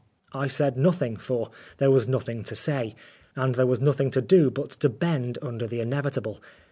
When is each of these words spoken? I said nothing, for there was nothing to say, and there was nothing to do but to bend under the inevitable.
I 0.33 0.47
said 0.47 0.77
nothing, 0.77 1.15
for 1.15 1.51
there 1.77 1.91
was 1.91 2.07
nothing 2.07 2.41
to 2.45 2.55
say, 2.55 2.95
and 3.35 3.53
there 3.53 3.67
was 3.67 3.79
nothing 3.79 4.09
to 4.09 4.21
do 4.23 4.49
but 4.49 4.71
to 4.81 4.89
bend 4.89 5.37
under 5.43 5.67
the 5.67 5.79
inevitable. 5.79 6.41